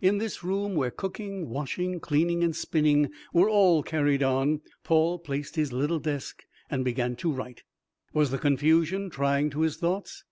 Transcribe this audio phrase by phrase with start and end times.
[0.00, 5.56] In this room, where cooking, washing, cleaning, and spinning were all carried on, Paul placed
[5.56, 7.64] his little desk and began to write.
[8.14, 10.22] Was the confusion trying to his thoughts?